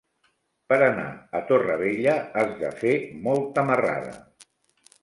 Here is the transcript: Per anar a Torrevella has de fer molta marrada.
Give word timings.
Per 0.71 0.79
anar 0.85 1.03
a 1.39 1.41
Torrevella 1.51 2.17
has 2.41 2.59
de 2.65 2.73
fer 2.81 2.95
molta 3.29 3.69
marrada. 3.71 4.21